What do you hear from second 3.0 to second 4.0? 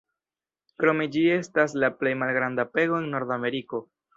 en Nordameriko.